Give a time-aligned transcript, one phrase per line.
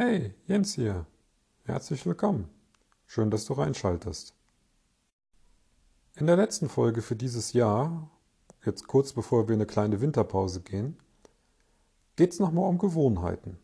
[0.00, 1.06] Hey, Jens hier.
[1.64, 2.48] Herzlich willkommen.
[3.08, 4.32] Schön, dass du reinschaltest.
[6.14, 8.08] In der letzten Folge für dieses Jahr,
[8.64, 10.96] jetzt kurz bevor wir in eine kleine Winterpause gehen,
[12.14, 13.58] geht es nochmal um Gewohnheiten.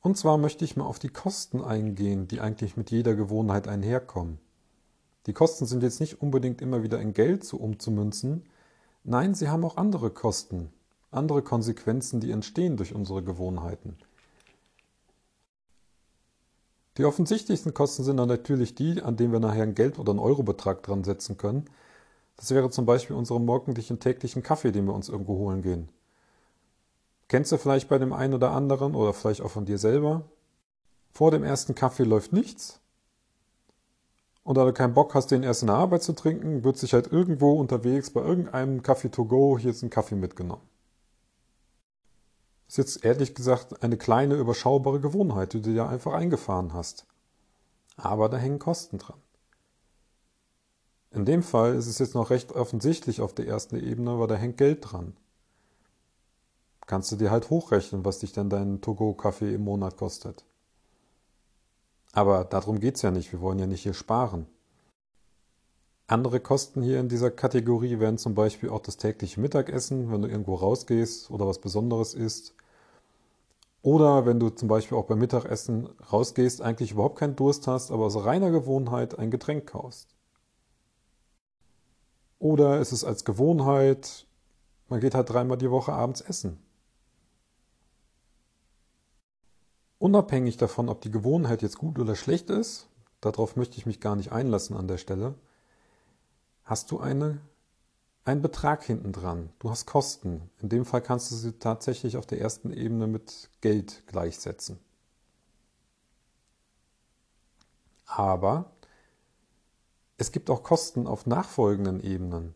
[0.00, 4.40] Und zwar möchte ich mal auf die Kosten eingehen, die eigentlich mit jeder Gewohnheit einherkommen.
[5.26, 8.46] Die Kosten sind jetzt nicht unbedingt immer wieder in Geld zu umzumünzen,
[9.04, 10.72] nein, sie haben auch andere Kosten,
[11.12, 13.96] andere Konsequenzen, die entstehen durch unsere Gewohnheiten.
[16.98, 20.18] Die offensichtlichsten Kosten sind dann natürlich die, an denen wir nachher einen Geld- oder einen
[20.18, 21.64] Eurobetrag dran setzen können.
[22.36, 25.88] Das wäre zum Beispiel unsere morgendlichen täglichen Kaffee, den wir uns irgendwo holen gehen.
[27.28, 30.22] Kennst du vielleicht bei dem einen oder anderen oder vielleicht auch von dir selber?
[31.12, 32.80] Vor dem ersten Kaffee läuft nichts.
[34.42, 36.94] Und da du keinen Bock hast, den erst in der Arbeit zu trinken, wird sich
[36.94, 40.67] halt irgendwo unterwegs bei irgendeinem Kaffee to go hier ist ein Kaffee mitgenommen.
[42.68, 47.06] Ist jetzt ehrlich gesagt eine kleine, überschaubare Gewohnheit, die du dir einfach eingefahren hast.
[47.96, 49.20] Aber da hängen Kosten dran.
[51.10, 54.34] In dem Fall ist es jetzt noch recht offensichtlich auf der ersten Ebene, weil da
[54.36, 55.16] hängt Geld dran
[56.88, 60.44] kannst du dir halt hochrechnen, was dich denn dein Togo-Kaffee im Monat kostet.
[62.12, 64.46] Aber darum geht es ja nicht, wir wollen ja nicht hier sparen.
[66.06, 70.28] Andere Kosten hier in dieser Kategorie wären zum Beispiel auch das tägliche Mittagessen, wenn du
[70.28, 72.54] irgendwo rausgehst oder was Besonderes isst.
[73.82, 78.06] Oder wenn du zum Beispiel auch beim Mittagessen rausgehst, eigentlich überhaupt keinen Durst hast, aber
[78.06, 80.14] aus reiner Gewohnheit ein Getränk kaufst.
[82.38, 84.26] Oder ist es als Gewohnheit,
[84.88, 86.58] man geht halt dreimal die Woche abends essen.
[89.98, 92.88] Unabhängig davon, ob die Gewohnheit jetzt gut oder schlecht ist,
[93.20, 95.34] darauf möchte ich mich gar nicht einlassen an der Stelle,
[96.64, 97.40] hast du eine,
[98.28, 99.48] einen Betrag hinten dran.
[99.58, 100.50] Du hast Kosten.
[100.60, 104.78] In dem Fall kannst du sie tatsächlich auf der ersten Ebene mit Geld gleichsetzen.
[108.04, 108.70] Aber
[110.18, 112.54] es gibt auch Kosten auf nachfolgenden Ebenen.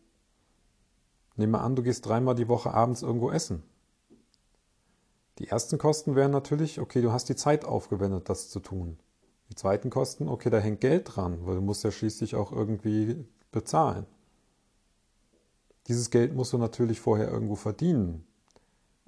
[1.37, 3.63] Nehmen wir an, du gehst dreimal die Woche abends irgendwo essen.
[5.39, 8.99] Die ersten Kosten wären natürlich, okay, du hast die Zeit aufgewendet, das zu tun.
[9.49, 13.25] Die zweiten Kosten, okay, da hängt Geld dran, weil du musst ja schließlich auch irgendwie
[13.51, 14.05] bezahlen.
[15.87, 18.25] Dieses Geld musst du natürlich vorher irgendwo verdienen.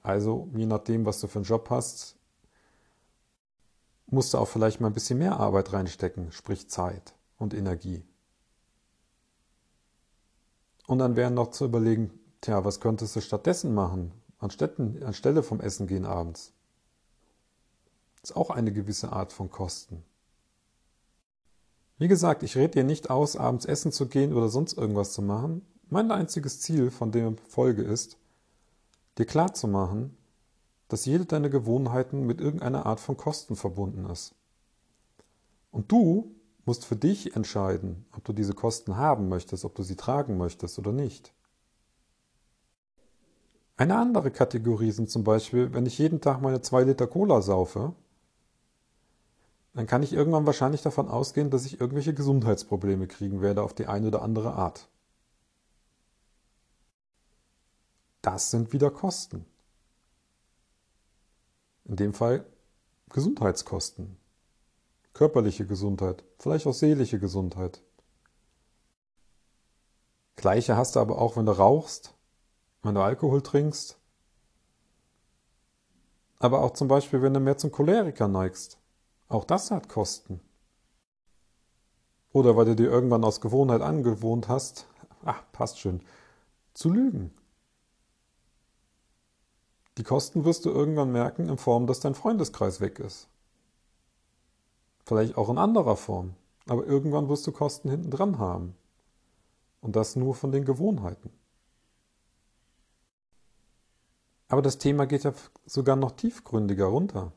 [0.02, 2.16] Also, je nachdem, was du für einen Job hast,
[4.08, 8.04] musst du auch vielleicht mal ein bisschen mehr Arbeit reinstecken, sprich Zeit und Energie.
[10.88, 14.12] Und dann wäre noch zu überlegen, tja, was könntest du stattdessen machen?
[14.40, 16.54] anstelle vom Essen gehen abends.
[18.22, 20.04] Ist auch eine gewisse Art von Kosten.
[21.98, 25.22] Wie gesagt, ich rede dir nicht aus, abends essen zu gehen oder sonst irgendwas zu
[25.22, 25.66] machen.
[25.96, 28.18] Mein einziges Ziel von der Folge ist,
[29.18, 30.18] dir klarzumachen,
[30.90, 34.36] dass jede deiner Gewohnheiten mit irgendeiner Art von Kosten verbunden ist.
[35.72, 36.36] Und du
[36.66, 40.78] musst für dich entscheiden, ob du diese Kosten haben möchtest, ob du sie tragen möchtest
[40.80, 41.32] oder nicht.
[43.78, 47.94] Eine andere Kategorie sind zum Beispiel, wenn ich jeden Tag meine zwei Liter Cola saufe,
[49.74, 53.88] dann kann ich irgendwann wahrscheinlich davon ausgehen, dass ich irgendwelche Gesundheitsprobleme kriegen werde auf die
[53.88, 54.90] eine oder andere Art.
[58.26, 59.46] Das sind wieder Kosten.
[61.84, 62.44] In dem Fall
[63.10, 64.18] Gesundheitskosten.
[65.14, 67.84] Körperliche Gesundheit, vielleicht auch seelische Gesundheit.
[70.36, 72.16] Gleiche hast du aber auch, wenn du rauchst
[72.82, 73.98] wenn du Alkohol trinkst.
[76.40, 78.80] Aber auch zum Beispiel, wenn du mehr zum Choleriker neigst.
[79.28, 80.40] Auch das hat Kosten.
[82.32, 84.88] Oder weil du dir irgendwann aus Gewohnheit angewohnt hast,
[85.24, 86.02] ach, passt schön,
[86.74, 87.32] zu lügen.
[89.98, 93.30] Die Kosten wirst du irgendwann merken in Form, dass dein Freundeskreis weg ist.
[95.06, 96.34] Vielleicht auch in anderer Form.
[96.68, 98.76] Aber irgendwann wirst du Kosten hinten dran haben.
[99.82, 101.30] Und das nur von den Gewohnheiten.
[104.48, 105.34] Aber das Thema geht ja
[105.66, 107.32] sogar noch tiefgründiger runter.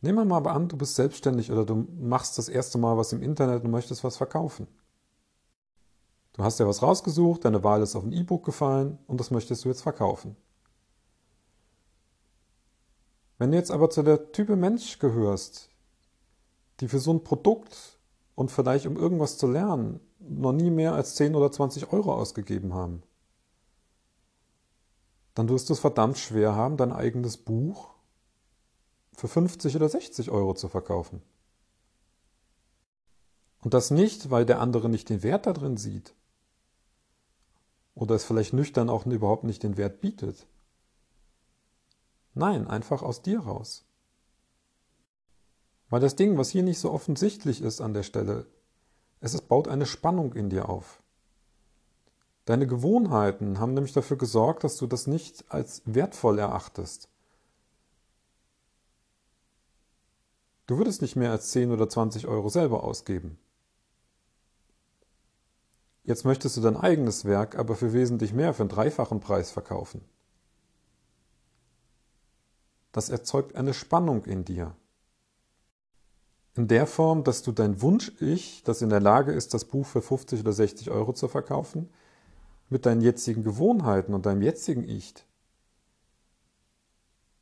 [0.00, 3.22] Nehmen wir mal an, du bist selbstständig oder du machst das erste Mal was im
[3.22, 4.66] Internet und möchtest was verkaufen.
[6.32, 9.64] Du hast ja was rausgesucht, deine Wahl ist auf ein E-Book gefallen und das möchtest
[9.64, 10.36] du jetzt verkaufen.
[13.42, 15.68] Wenn du jetzt aber zu der Type Mensch gehörst,
[16.78, 17.98] die für so ein Produkt
[18.36, 22.72] und vielleicht um irgendwas zu lernen noch nie mehr als 10 oder 20 Euro ausgegeben
[22.72, 23.02] haben,
[25.34, 27.88] dann wirst du es verdammt schwer haben, dein eigenes Buch
[29.12, 31.20] für 50 oder 60 Euro zu verkaufen.
[33.60, 36.14] Und das nicht, weil der andere nicht den Wert da drin sieht.
[37.96, 40.46] Oder es vielleicht nüchtern auch überhaupt nicht den Wert bietet.
[42.34, 43.84] Nein, einfach aus dir raus.
[45.90, 48.46] Weil das Ding, was hier nicht so offensichtlich ist an der Stelle,
[49.20, 51.02] es baut eine Spannung in dir auf.
[52.44, 57.08] Deine Gewohnheiten haben nämlich dafür gesorgt, dass du das nicht als wertvoll erachtest.
[60.66, 63.38] Du würdest nicht mehr als 10 oder 20 Euro selber ausgeben.
[66.04, 70.02] Jetzt möchtest du dein eigenes Werk aber für wesentlich mehr, für einen dreifachen Preis verkaufen.
[72.92, 74.76] Das erzeugt eine Spannung in dir.
[76.54, 80.02] In der Form, dass du dein Wunsch-Ich, das in der Lage ist, das Buch für
[80.02, 81.88] 50 oder 60 Euro zu verkaufen,
[82.68, 85.14] mit deinen jetzigen Gewohnheiten und deinem jetzigen Ich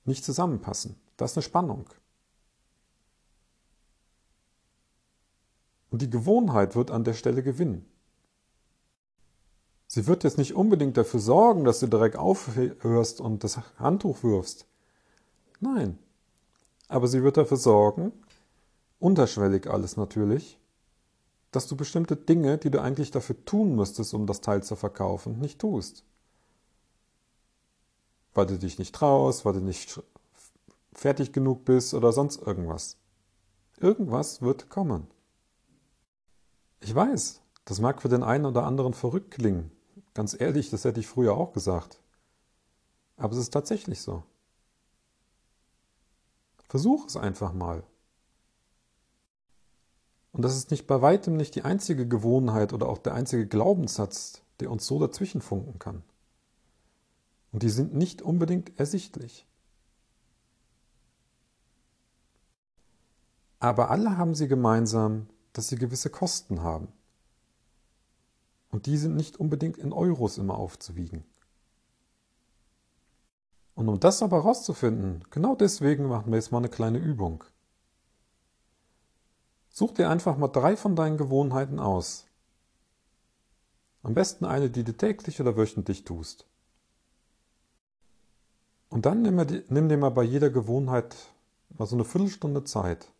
[0.04, 0.96] nicht zusammenpassen.
[1.16, 1.88] Das ist eine Spannung.
[5.90, 7.86] Und die Gewohnheit wird an der Stelle gewinnen.
[9.86, 14.69] Sie wird jetzt nicht unbedingt dafür sorgen, dass du direkt aufhörst und das Handtuch wirfst.
[15.60, 15.98] Nein.
[16.88, 18.12] Aber sie wird dafür sorgen,
[18.98, 20.58] unterschwellig alles natürlich,
[21.52, 25.38] dass du bestimmte Dinge, die du eigentlich dafür tun müsstest, um das Teil zu verkaufen,
[25.38, 26.04] nicht tust.
[28.34, 30.02] Weil du dich nicht traust, weil du nicht
[30.92, 32.96] fertig genug bist oder sonst irgendwas.
[33.78, 35.06] Irgendwas wird kommen.
[36.80, 39.70] Ich weiß, das mag für den einen oder anderen verrückt klingen.
[40.14, 42.00] Ganz ehrlich, das hätte ich früher auch gesagt.
[43.16, 44.22] Aber es ist tatsächlich so.
[46.70, 47.82] Versuch es einfach mal.
[50.30, 54.42] Und das ist nicht bei weitem nicht die einzige Gewohnheit oder auch der einzige Glaubenssatz,
[54.60, 56.04] der uns so dazwischen funken kann.
[57.50, 59.48] Und die sind nicht unbedingt ersichtlich.
[63.58, 66.86] Aber alle haben sie gemeinsam, dass sie gewisse Kosten haben.
[68.70, 71.24] Und die sind nicht unbedingt in Euros immer aufzuwiegen.
[73.80, 77.44] Und um das aber herauszufinden, genau deswegen machen wir jetzt mal eine kleine Übung.
[79.70, 82.26] Such dir einfach mal drei von deinen Gewohnheiten aus.
[84.02, 86.44] Am besten eine, die du täglich oder wöchentlich tust.
[88.90, 89.36] Und dann nimm,
[89.70, 91.16] nimm dir mal bei jeder Gewohnheit
[91.70, 93.10] mal so eine Viertelstunde Zeit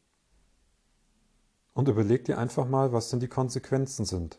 [1.73, 4.39] und überleg dir einfach mal, was denn die Konsequenzen sind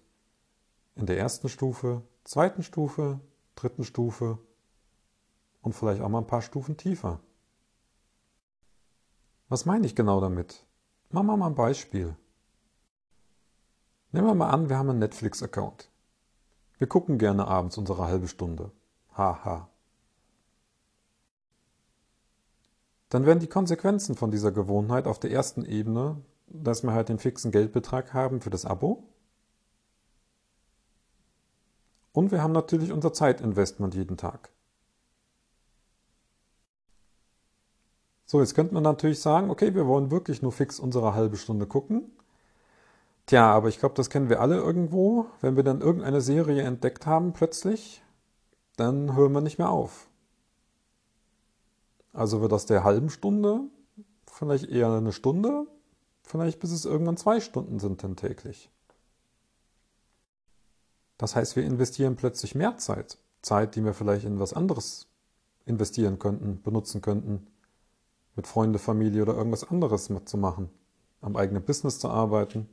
[0.94, 3.20] in der ersten Stufe, zweiten Stufe,
[3.56, 4.38] dritten Stufe
[5.62, 7.20] und vielleicht auch mal ein paar Stufen tiefer.
[9.50, 10.66] Was meine ich genau damit?
[11.10, 12.16] Machen wir mal ein Beispiel.
[14.12, 15.90] Nehmen wir mal an, wir haben einen Netflix-Account.
[16.78, 18.72] Wir gucken gerne abends unsere halbe Stunde.
[19.16, 19.70] Haha.
[23.10, 27.20] Dann werden die Konsequenzen von dieser Gewohnheit auf der ersten Ebene, dass wir halt den
[27.20, 29.04] fixen Geldbetrag haben für das Abo
[32.14, 34.50] und wir haben natürlich unser Zeitinvestment jeden Tag.
[38.32, 41.68] So, jetzt könnte man natürlich sagen, okay, wir wollen wirklich nur fix unsere halbe Stunde
[41.68, 42.10] gucken.
[43.26, 45.26] Tja, aber ich glaube, das kennen wir alle irgendwo.
[45.42, 48.02] Wenn wir dann irgendeine Serie entdeckt haben plötzlich,
[48.78, 50.08] dann hören wir nicht mehr auf.
[52.14, 53.66] Also wird aus der halben Stunde
[54.26, 55.68] vielleicht eher eine Stunde,
[56.24, 58.72] vielleicht bis es irgendwann zwei Stunden sind dann täglich.
[61.18, 63.18] Das heißt, wir investieren plötzlich mehr Zeit.
[63.42, 65.10] Zeit, die wir vielleicht in was anderes
[65.66, 67.48] investieren könnten, benutzen könnten.
[68.36, 70.70] Mit Freunde, Familie oder irgendwas anderes mitzumachen.
[71.22, 72.70] Am eigenen Business zu arbeiten.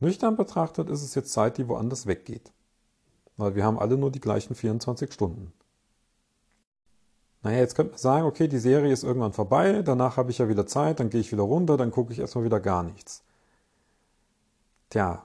[0.00, 2.52] Nüchtern betrachtet ist es jetzt Zeit, die woanders weggeht.
[3.36, 5.52] Weil wir haben alle nur die gleichen 24 Stunden.
[7.42, 10.48] Naja, jetzt könnte man sagen, okay, die Serie ist irgendwann vorbei, danach habe ich ja
[10.48, 13.22] wieder Zeit, dann gehe ich wieder runter, dann gucke ich erstmal wieder gar nichts.
[14.90, 15.24] Tja,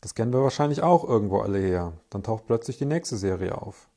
[0.00, 1.92] das kennen wir wahrscheinlich auch irgendwo alle her.
[2.08, 3.88] Dann taucht plötzlich die nächste Serie auf.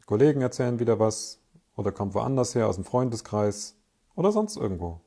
[0.00, 1.40] Die Kollegen erzählen wieder was
[1.76, 3.76] oder kommt woanders her aus dem Freundeskreis
[4.14, 5.00] oder sonst irgendwo.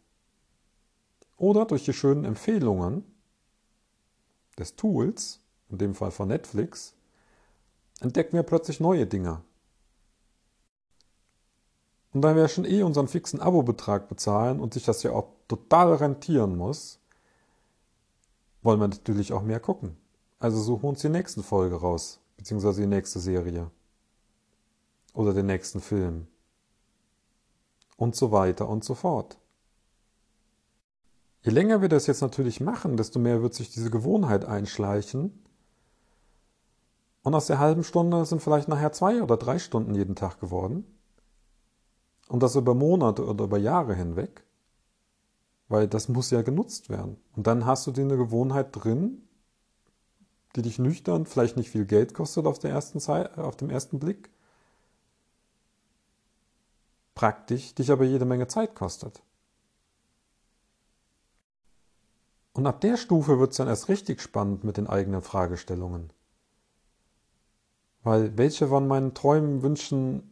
[1.37, 3.03] Oder durch die schönen Empfehlungen
[4.57, 6.95] des Tools, in dem Fall von Netflix,
[7.99, 9.41] entdecken wir plötzlich neue Dinge.
[12.13, 15.93] Und da wir schon eh unseren fixen Abo-Betrag bezahlen und sich das ja auch total
[15.93, 16.99] rentieren muss,
[18.63, 19.97] wollen wir natürlich auch mehr gucken.
[20.39, 23.69] Also suchen wir uns die nächste Folge raus, beziehungsweise die nächste Serie.
[25.13, 26.27] Oder den nächsten Film.
[27.97, 29.37] Und so weiter und so fort.
[31.41, 35.43] Je länger wir das jetzt natürlich machen, desto mehr wird sich diese Gewohnheit einschleichen.
[37.23, 40.85] Und aus der halben Stunde sind vielleicht nachher zwei oder drei Stunden jeden Tag geworden.
[42.27, 44.43] Und das über Monate oder über Jahre hinweg.
[45.69, 47.17] Weil das muss ja genutzt werden.
[47.35, 49.23] Und dann hast du dir eine Gewohnheit drin,
[50.55, 53.99] die dich nüchtern, vielleicht nicht viel Geld kostet auf, der ersten Zeit, auf dem ersten
[53.99, 54.29] Blick,
[57.17, 59.23] praktisch dich aber jede Menge Zeit kostet.
[62.53, 66.13] Und ab der Stufe wird es dann erst richtig spannend mit den eigenen Fragestellungen.
[68.03, 70.31] Weil welche von meinen Träumen, Wünschen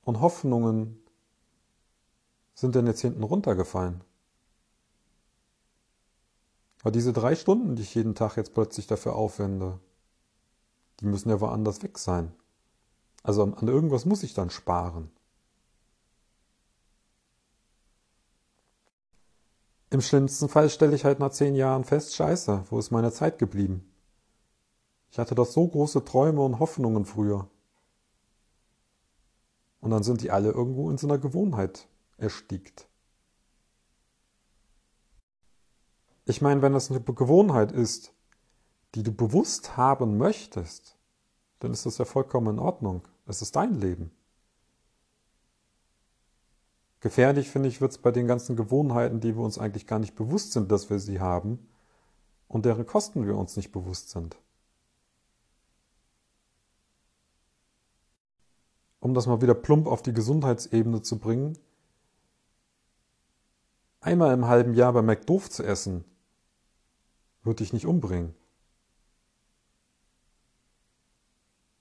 [0.00, 0.98] und Hoffnungen
[2.54, 4.02] sind denn jetzt hinten runtergefallen?
[6.82, 9.78] Weil diese drei Stunden, die ich jeden Tag jetzt plötzlich dafür aufwende,
[11.00, 12.32] die müssen ja woanders weg sein.
[13.22, 15.10] Also an irgendwas muss ich dann sparen.
[19.90, 23.38] Im schlimmsten Fall stelle ich halt nach zehn Jahren fest, scheiße, wo ist meine Zeit
[23.38, 23.92] geblieben?
[25.10, 27.50] Ich hatte doch so große Träume und Hoffnungen früher.
[29.80, 32.88] Und dann sind die alle irgendwo in so einer Gewohnheit erstickt.
[36.24, 38.14] Ich meine, wenn das eine Gewohnheit ist,
[38.94, 40.96] die du bewusst haben möchtest,
[41.58, 43.02] dann ist das ja vollkommen in Ordnung.
[43.26, 44.10] Es ist dein Leben.
[47.00, 50.14] Gefährlich, finde ich, wird es bei den ganzen Gewohnheiten, die wir uns eigentlich gar nicht
[50.14, 51.66] bewusst sind, dass wir sie haben
[52.46, 54.36] und deren Kosten wir uns nicht bewusst sind.
[59.00, 61.58] Um das mal wieder plump auf die Gesundheitsebene zu bringen,
[64.00, 66.04] einmal im halben Jahr bei McDoof zu essen,
[67.42, 68.34] wird dich nicht umbringen.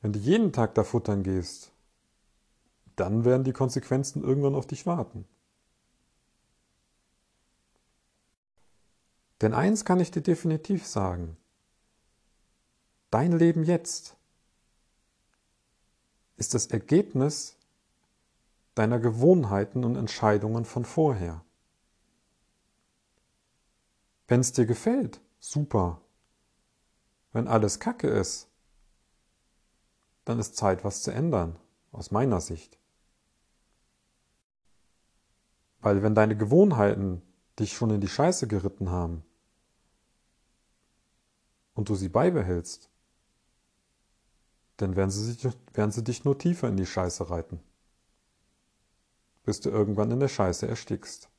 [0.01, 1.71] Wenn du jeden Tag da futtern gehst,
[2.95, 5.25] dann werden die Konsequenzen irgendwann auf dich warten.
[9.41, 11.37] Denn eins kann ich dir definitiv sagen.
[13.09, 14.15] Dein Leben jetzt
[16.37, 17.57] ist das Ergebnis
[18.75, 21.43] deiner Gewohnheiten und Entscheidungen von vorher.
[24.27, 26.01] Wenn es dir gefällt, super.
[27.33, 28.50] Wenn alles Kacke ist,
[30.31, 31.59] dann ist Zeit, was zu ändern,
[31.91, 32.79] aus meiner Sicht.
[35.81, 37.21] Weil wenn deine Gewohnheiten
[37.59, 39.25] dich schon in die Scheiße geritten haben
[41.73, 42.89] und du sie beibehältst,
[44.77, 47.59] dann werden sie, sich, werden sie dich nur tiefer in die Scheiße reiten,
[49.43, 51.29] bis du irgendwann in der Scheiße erstickst.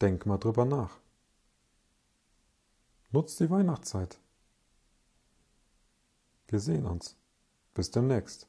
[0.00, 0.98] Denk mal drüber nach.
[3.10, 4.18] Nutz die Weihnachtszeit.
[6.48, 7.16] Wir sehen uns.
[7.72, 8.48] Bis demnächst.